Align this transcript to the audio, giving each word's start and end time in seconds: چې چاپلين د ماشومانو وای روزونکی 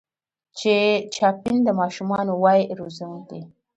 چې 0.59 0.73
چاپلين 1.15 1.59
د 1.65 1.69
ماشومانو 1.79 2.31
وای 2.43 2.61
روزونکی 2.79 3.41